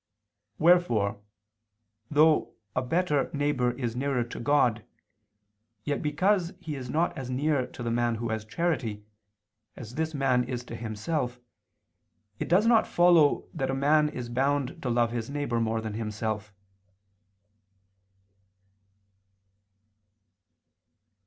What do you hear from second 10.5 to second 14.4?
to himself, it does not follow that a man is